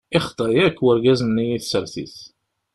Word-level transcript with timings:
Yexḍa 0.13 0.49
akk 0.67 0.79
wergaz-nni 0.83 1.45
i 1.55 1.59
tsertit. 1.59 2.17